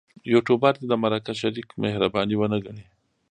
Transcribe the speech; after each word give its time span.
یوټوبر 0.33 0.73
دې 0.79 0.85
د 0.89 0.93
مرکه 1.03 1.33
شریک 1.41 1.67
مهرباني 1.83 2.35
ونه 2.37 2.57
ګڼي. 2.65 2.85